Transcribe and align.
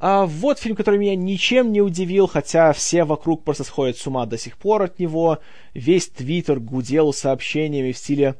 А 0.00 0.26
вот 0.26 0.60
фильм, 0.60 0.76
который 0.76 0.98
меня 0.98 1.16
ничем 1.16 1.72
не 1.72 1.80
удивил, 1.80 2.28
хотя 2.28 2.72
все 2.72 3.04
вокруг 3.04 3.42
просто 3.42 3.64
сходят 3.64 3.96
с 3.96 4.06
ума 4.06 4.26
до 4.26 4.38
сих 4.38 4.56
пор 4.56 4.82
от 4.82 4.98
него. 5.00 5.38
Весь 5.74 6.08
твиттер 6.08 6.60
гудел 6.60 7.12
сообщениями 7.12 7.92
в 7.92 7.98
стиле 7.98 8.36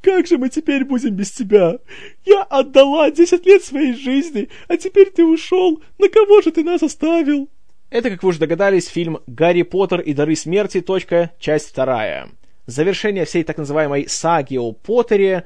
«Как 0.00 0.26
же 0.26 0.36
мы 0.36 0.48
теперь 0.48 0.84
будем 0.84 1.14
без 1.14 1.30
тебя? 1.30 1.78
Я 2.26 2.42
отдала 2.42 3.12
10 3.12 3.46
лет 3.46 3.62
своей 3.62 3.94
жизни, 3.94 4.48
а 4.66 4.76
теперь 4.76 5.10
ты 5.10 5.24
ушел. 5.24 5.80
На 5.98 6.08
кого 6.08 6.42
же 6.42 6.50
ты 6.50 6.64
нас 6.64 6.82
оставил?» 6.82 7.48
Это, 7.88 8.10
как 8.10 8.24
вы 8.24 8.30
уже 8.30 8.40
догадались, 8.40 8.88
фильм 8.88 9.20
«Гарри 9.28 9.62
Поттер 9.62 10.00
и 10.00 10.12
дары 10.12 10.34
смерти. 10.34 10.80
Точка, 10.80 11.30
часть 11.38 11.68
вторая». 11.68 12.30
Завершение 12.66 13.26
всей 13.26 13.44
так 13.44 13.58
называемой 13.58 14.08
саги 14.08 14.56
о 14.56 14.72
Поттере, 14.72 15.44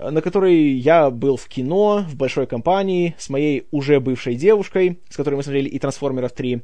на 0.00 0.22
которой 0.22 0.72
я 0.72 1.10
был 1.10 1.36
в 1.36 1.46
кино, 1.48 2.04
в 2.08 2.16
большой 2.16 2.46
компании, 2.46 3.14
с 3.18 3.28
моей 3.28 3.66
уже 3.70 4.00
бывшей 4.00 4.34
девушкой, 4.34 5.00
с 5.08 5.16
которой 5.16 5.34
мы 5.34 5.42
смотрели 5.42 5.68
и 5.68 5.78
«Трансформеров 5.78 6.32
3». 6.32 6.62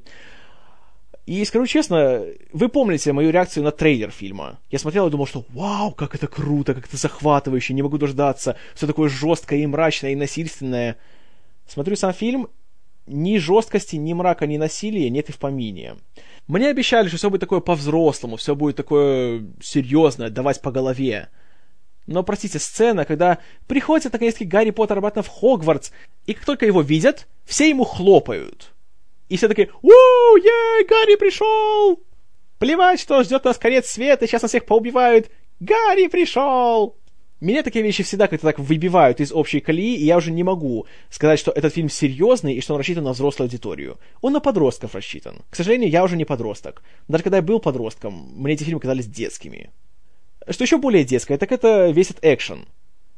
И 1.27 1.45
скажу 1.45 1.67
честно, 1.67 2.25
вы 2.53 2.69
помните 2.69 3.13
мою 3.13 3.31
реакцию 3.31 3.65
на 3.65 3.73
трейлер 3.73 4.13
фильма. 4.13 4.61
Я 4.71 4.79
смотрел 4.79 5.09
и 5.09 5.11
думал, 5.11 5.27
что 5.27 5.45
вау, 5.49 5.91
как 5.91 6.15
это 6.15 6.29
круто, 6.29 6.73
как 6.73 6.87
это 6.87 6.97
захватывающе, 6.97 7.75
не 7.75 7.83
могу 7.83 7.99
дождаться, 7.99 8.57
все 8.77 8.87
такое 8.87 9.09
жесткое 9.09 9.59
и 9.59 9.67
мрачное 9.67 10.13
и 10.13 10.17
насильственное. 10.17 10.97
Смотрю 11.67 11.97
сам 11.97 12.13
фильм, 12.13 12.49
ни 13.09 13.39
жесткости, 13.39 13.97
ни 13.97 14.13
мрака, 14.13 14.47
ни 14.47 14.57
насилия 14.57 15.11
нет 15.11 15.29
и 15.29 15.33
в 15.33 15.39
помине. 15.39 15.97
Мне 16.47 16.69
обещали, 16.69 17.09
что 17.09 17.17
все 17.17 17.29
будет 17.29 17.41
такое 17.41 17.59
по-взрослому, 17.59 18.37
все 18.37 18.55
будет 18.55 18.77
такое 18.77 19.45
серьезное, 19.61 20.31
давать 20.31 20.63
по 20.63 20.71
голове. 20.71 21.29
Но, 22.07 22.23
простите, 22.23 22.59
сцена, 22.59 23.05
когда 23.05 23.39
приходит 23.67 24.13
наконец-таки 24.13 24.45
Гарри 24.45 24.71
Поттер 24.71 24.99
обратно 24.99 25.23
в 25.23 25.29
Хогвартс, 25.29 25.91
и 26.27 26.35
как 26.35 26.45
только 26.45 26.67
его 26.67 26.83
видят, 26.83 27.27
все 27.45 27.69
ему 27.69 27.85
хлопают. 27.85 28.73
И 29.29 29.37
все 29.37 29.49
такие 29.49 29.71
«Уу, 29.83 30.37
ей, 30.37 30.87
Гарри 30.87 31.17
пришел!» 31.17 32.01
Плевать, 32.59 33.01
что 33.01 33.23
ждет 33.23 33.45
нас 33.45 33.59
конец 33.59 33.87
света, 33.87 34.27
сейчас 34.27 34.43
нас 34.43 34.51
всех 34.51 34.65
поубивают. 34.65 35.31
Гарри 35.61 36.07
пришел! 36.07 36.97
Меня 37.39 37.63
такие 37.63 37.85
вещи 37.85 38.03
всегда 38.03 38.29
как-то 38.29 38.47
так 38.47 38.59
выбивают 38.59 39.21
из 39.21 39.31
общей 39.31 39.61
колеи, 39.61 39.95
и 39.97 40.07
я 40.07 40.17
уже 40.17 40.31
не 40.31 40.43
могу 40.43 40.87
сказать, 41.11 41.39
что 41.39 41.51
этот 41.51 41.75
фильм 41.75 41.91
серьезный 41.91 42.55
и 42.55 42.63
что 42.63 42.73
он 42.73 42.81
рассчитан 42.81 43.05
на 43.05 43.13
взрослую 43.13 43.47
аудиторию. 43.47 43.99
Он 44.23 44.33
на 44.33 44.41
подростков 44.41 44.95
рассчитан. 44.95 45.43
К 45.51 45.57
сожалению, 45.57 45.91
я 45.91 46.03
уже 46.03 46.17
не 46.17 46.25
подросток. 46.25 46.83
Даже 47.09 47.25
когда 47.25 47.37
я 47.37 47.43
был 47.43 47.61
подростком, 47.61 48.33
мне 48.37 48.55
эти 48.55 48.65
фильмы 48.65 48.81
казались 48.81 49.07
детскими. 49.07 49.71
Что 50.49 50.65
еще 50.65 50.79
более 50.79 51.05
детское, 51.05 51.39
так 51.39 51.53
это 51.53 51.91
весь 51.91 52.11
этот 52.11 52.25
экшен. 52.25 52.67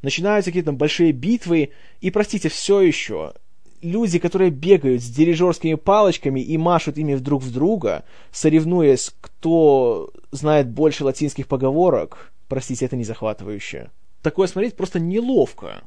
Начинаются 0.03 0.51
какие-то 0.51 0.67
там 0.67 0.77
большие 0.77 1.13
битвы, 1.13 1.71
и, 2.01 2.11
простите, 2.11 2.49
все 2.49 2.81
еще, 2.81 3.35
люди, 3.83 4.19
которые 4.19 4.51
бегают 4.51 5.03
с 5.03 5.09
дирижерскими 5.09 5.75
палочками 5.75 6.41
и 6.41 6.57
машут 6.57 6.99
ими 6.99 7.17
друг 7.17 7.43
в 7.43 7.53
друга, 7.53 8.05
соревнуясь, 8.31 9.13
кто 9.21 10.11
знает 10.31 10.69
больше 10.69 11.05
латинских 11.05 11.49
поговорок, 11.49 12.33
простите, 12.49 12.87
это 12.87 12.97
не 12.97 13.05
захватывающе 13.05 13.91
такое 14.23 14.47
смотреть 14.47 14.77
просто 14.77 15.01
неловко. 15.01 15.85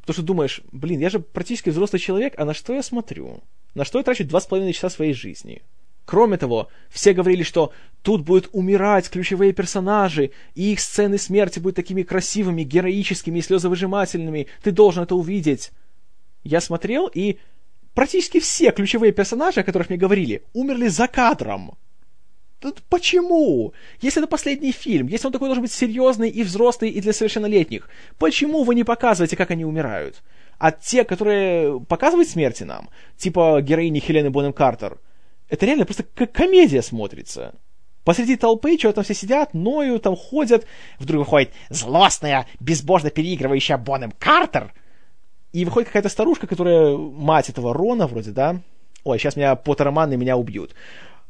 Потому 0.00 0.14
что 0.14 0.22
думаешь, 0.22 0.62
блин, 0.70 1.00
я 1.00 1.10
же 1.10 1.18
практически 1.18 1.70
взрослый 1.70 2.00
человек, 2.00 2.34
а 2.36 2.44
на 2.44 2.54
что 2.54 2.74
я 2.74 2.82
смотрю? 2.82 3.40
На 3.74 3.84
что 3.84 3.98
я 3.98 4.04
трачу 4.04 4.24
два 4.24 4.40
с 4.40 4.46
половиной 4.46 4.72
часа 4.72 4.90
своей 4.90 5.14
жизни? 5.14 5.62
Кроме 6.04 6.36
того, 6.36 6.68
все 6.90 7.14
говорили, 7.14 7.42
что 7.42 7.72
тут 8.02 8.22
будут 8.22 8.50
умирать 8.52 9.08
ключевые 9.08 9.52
персонажи, 9.52 10.32
и 10.54 10.72
их 10.72 10.80
сцены 10.80 11.16
смерти 11.16 11.58
будут 11.58 11.76
такими 11.76 12.02
красивыми, 12.02 12.62
героическими 12.62 13.38
и 13.38 13.42
слезовыжимательными. 13.42 14.48
Ты 14.62 14.70
должен 14.70 15.04
это 15.04 15.14
увидеть. 15.14 15.72
Я 16.42 16.60
смотрел, 16.60 17.06
и 17.06 17.38
практически 17.94 18.38
все 18.38 18.70
ключевые 18.70 19.12
персонажи, 19.12 19.60
о 19.60 19.64
которых 19.64 19.88
мне 19.88 19.98
говорили, 19.98 20.42
умерли 20.52 20.88
за 20.88 21.08
кадром. 21.08 21.78
Почему? 22.88 23.74
Если 24.00 24.22
это 24.22 24.28
последний 24.28 24.72
фильм, 24.72 25.06
если 25.06 25.26
он 25.26 25.32
такой 25.32 25.48
должен 25.48 25.62
быть 25.62 25.72
серьезный 25.72 26.30
и 26.30 26.42
взрослый 26.42 26.90
и 26.90 27.00
для 27.00 27.12
совершеннолетних, 27.12 27.88
почему 28.18 28.64
вы 28.64 28.74
не 28.74 28.84
показываете, 28.84 29.36
как 29.36 29.50
они 29.50 29.64
умирают? 29.64 30.22
А 30.58 30.70
те, 30.70 31.04
которые 31.04 31.80
показывают 31.80 32.28
смерти 32.28 32.64
нам, 32.64 32.88
типа 33.16 33.60
героини 33.60 33.98
Хелены 33.98 34.30
Бонем 34.30 34.52
Картер, 34.52 34.98
это 35.54 35.66
реально 35.66 35.84
просто 35.84 36.02
как 36.02 36.32
комедия 36.32 36.82
смотрится. 36.82 37.54
Посреди 38.04 38.36
толпы 38.36 38.76
что 38.78 38.92
там 38.92 39.02
все 39.02 39.14
сидят, 39.14 39.54
ноют, 39.54 40.02
там 40.02 40.14
ходят. 40.14 40.66
Вдруг 40.98 41.20
выходит 41.20 41.52
злостная, 41.70 42.46
безбожно 42.60 43.10
переигрывающая 43.10 43.78
Бонем 43.78 44.12
Картер. 44.18 44.72
И 45.52 45.64
выходит 45.64 45.88
какая-то 45.88 46.08
старушка, 46.08 46.46
которая 46.46 46.96
мать 46.96 47.48
этого 47.48 47.72
Рона 47.72 48.06
вроде, 48.06 48.32
да? 48.32 48.60
Ой, 49.04 49.18
сейчас 49.18 49.36
меня 49.36 49.54
Поттерманы 49.54 50.16
меня 50.16 50.36
убьют 50.36 50.74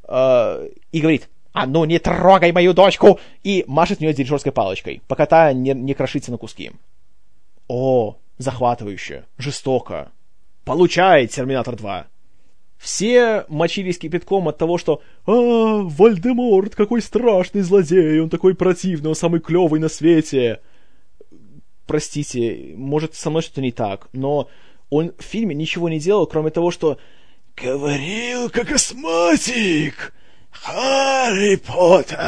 э, 0.09 0.69
и 0.93 1.01
говорит, 1.01 1.29
а 1.53 1.67
ну 1.67 1.84
не 1.84 1.99
трогай 1.99 2.53
мою 2.53 2.73
дочку, 2.73 3.21
и 3.43 3.65
машет 3.67 3.99
в 3.99 4.01
нее 4.01 4.13
дирижерской 4.13 4.53
палочкой, 4.53 5.03
пока 5.07 5.27
та 5.27 5.53
не, 5.53 5.73
не 5.73 5.95
крошится 5.95 6.31
на 6.31 6.39
куски. 6.39 6.73
О, 7.69 8.17
захватывающе, 8.39 9.25
жестоко. 9.39 10.11
Получает 10.65 11.31
Терминатор 11.31 11.77
2. 11.77 12.07
Все 12.84 13.47
мочились 13.49 13.97
кипятком 13.97 14.47
от 14.47 14.59
того, 14.59 14.77
что 14.77 15.00
«А, 15.25 15.33
Вальдеморт, 15.33 16.75
какой 16.75 17.00
страшный 17.00 17.62
злодей, 17.62 18.21
он 18.21 18.28
такой 18.28 18.55
противный, 18.55 19.09
он 19.09 19.15
самый 19.15 19.41
клевый 19.41 19.81
на 19.81 19.89
свете!» 19.89 20.61
Простите, 21.87 22.75
может, 22.77 23.15
со 23.15 23.31
мной 23.31 23.41
что-то 23.41 23.62
не 23.62 23.72
так, 23.72 24.09
но 24.12 24.50
он 24.91 25.15
в 25.19 25.22
фильме 25.22 25.55
ничего 25.55 25.89
не 25.89 25.99
делал, 25.99 26.27
кроме 26.27 26.50
того, 26.50 26.71
что 26.71 26.99
«Говорил, 27.56 28.50
как 28.50 28.71
астматик! 28.71 30.12
Харри 30.51 31.56
Поттер!» 31.56 32.19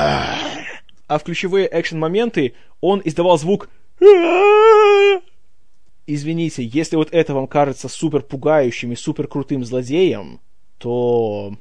А 1.07 1.19
в 1.19 1.23
ключевые 1.23 1.69
экшен-моменты 1.71 2.55
он 2.81 3.03
издавал 3.05 3.37
звук 3.37 3.69
Извините, 6.07 6.65
если 6.65 6.97
вот 6.97 7.11
это 7.13 7.35
вам 7.35 7.47
кажется 7.47 7.91
супер 7.91 8.23
пугающим 8.23 8.93
и 8.93 8.97
супер 8.97 9.29
крутым 9.29 9.67
злодеем, 9.67 10.41
то... 10.79 11.55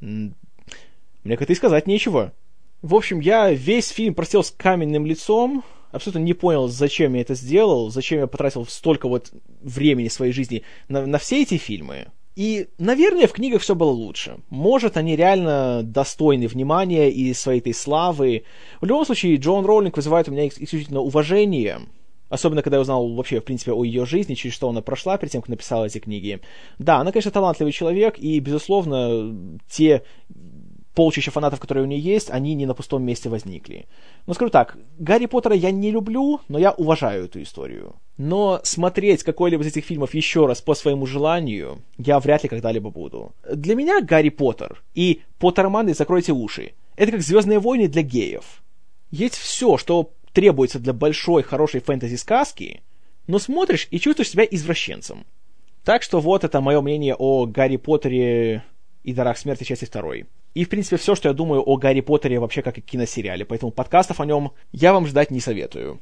Мне 0.00 1.36
как-то 1.38 1.52
и 1.52 1.56
сказать 1.56 1.86
нечего. 1.86 2.32
В 2.82 2.94
общем, 2.94 3.20
я 3.20 3.50
весь 3.50 3.88
фильм 3.88 4.14
просел 4.14 4.44
с 4.44 4.50
каменным 4.50 5.06
лицом, 5.06 5.64
абсолютно 5.90 6.18
не 6.18 6.34
понял, 6.34 6.68
зачем 6.68 7.14
я 7.14 7.22
это 7.22 7.34
сделал, 7.34 7.90
зачем 7.90 8.18
я 8.18 8.26
потратил 8.26 8.66
столько 8.66 9.08
вот 9.08 9.32
времени 9.62 10.08
своей 10.08 10.32
жизни 10.32 10.62
на, 10.88 11.06
на 11.06 11.18
все 11.18 11.40
эти 11.42 11.56
фильмы. 11.56 12.08
И, 12.36 12.68
наверное, 12.78 13.28
в 13.28 13.32
книгах 13.32 13.62
все 13.62 13.74
было 13.74 13.90
лучше. 13.90 14.38
Может, 14.50 14.96
они 14.96 15.14
реально 15.14 15.82
достойны 15.84 16.48
внимания 16.48 17.08
и 17.08 17.32
своей 17.32 17.60
этой 17.60 17.72
славы. 17.72 18.42
В 18.80 18.86
любом 18.86 19.06
случае, 19.06 19.36
Джон 19.36 19.64
Роулинг 19.64 19.96
вызывает 19.96 20.28
у 20.28 20.32
меня 20.32 20.48
исключительно 20.48 21.00
уважение. 21.00 21.80
Особенно, 22.28 22.62
когда 22.62 22.76
я 22.78 22.80
узнал 22.80 23.08
вообще, 23.14 23.40
в 23.40 23.44
принципе, 23.44 23.72
о 23.72 23.84
ее 23.84 24.06
жизни, 24.06 24.34
через 24.34 24.54
что 24.54 24.68
она 24.68 24.80
прошла 24.80 25.18
перед 25.18 25.32
тем, 25.32 25.42
как 25.42 25.50
написала 25.50 25.84
эти 25.84 25.98
книги. 25.98 26.40
Да, 26.78 26.98
она, 26.98 27.12
конечно, 27.12 27.30
талантливый 27.30 27.72
человек, 27.72 28.18
и, 28.18 28.38
безусловно, 28.40 29.58
те 29.68 30.02
полчища 30.94 31.30
фанатов, 31.30 31.60
которые 31.60 31.84
у 31.84 31.86
нее 31.86 32.00
есть, 32.00 32.30
они 32.30 32.54
не 32.54 32.66
на 32.66 32.74
пустом 32.74 33.02
месте 33.02 33.28
возникли. 33.28 33.86
Но 34.26 34.34
скажу 34.34 34.50
так, 34.50 34.78
Гарри 34.98 35.26
Поттера 35.26 35.54
я 35.54 35.70
не 35.70 35.90
люблю, 35.90 36.40
но 36.48 36.58
я 36.58 36.72
уважаю 36.72 37.24
эту 37.24 37.42
историю. 37.42 37.96
Но 38.16 38.60
смотреть 38.62 39.24
какой-либо 39.24 39.62
из 39.62 39.68
этих 39.68 39.84
фильмов 39.84 40.14
еще 40.14 40.46
раз 40.46 40.60
по 40.62 40.74
своему 40.74 41.06
желанию 41.06 41.82
я 41.98 42.20
вряд 42.20 42.44
ли 42.44 42.48
когда-либо 42.48 42.90
буду. 42.90 43.32
Для 43.52 43.74
меня 43.74 44.00
Гарри 44.00 44.28
Поттер 44.28 44.82
и 44.94 45.22
Поттерманы 45.38 45.94
«Закройте 45.94 46.32
уши»— 46.32 46.72
это 46.96 47.12
как 47.12 47.22
«Звездные 47.22 47.58
войны» 47.58 47.88
для 47.88 48.02
геев. 48.02 48.62
Есть 49.10 49.36
все, 49.36 49.76
что 49.76 50.12
требуется 50.34 50.78
для 50.78 50.92
большой, 50.92 51.42
хорошей 51.42 51.80
фэнтези-сказки, 51.80 52.82
но 53.26 53.38
смотришь 53.38 53.88
и 53.90 53.98
чувствуешь 53.98 54.30
себя 54.30 54.44
извращенцем. 54.44 55.24
Так 55.84 56.02
что 56.02 56.20
вот 56.20 56.44
это 56.44 56.60
мое 56.60 56.80
мнение 56.82 57.14
о 57.14 57.46
Гарри 57.46 57.76
Поттере 57.76 58.64
и 59.02 59.14
«Дарах 59.14 59.38
смерти» 59.38 59.64
части 59.64 59.84
второй. 59.84 60.26
И, 60.54 60.64
в 60.64 60.68
принципе, 60.68 60.96
все, 60.96 61.14
что 61.14 61.28
я 61.28 61.34
думаю 61.34 61.62
о 61.62 61.76
Гарри 61.76 62.00
Поттере 62.00 62.38
вообще 62.38 62.62
как 62.62 62.78
о 62.78 62.80
киносериале, 62.80 63.44
поэтому 63.44 63.70
подкастов 63.70 64.20
о 64.20 64.26
нем 64.26 64.52
я 64.72 64.92
вам 64.92 65.06
ждать 65.06 65.30
не 65.30 65.40
советую. 65.40 65.92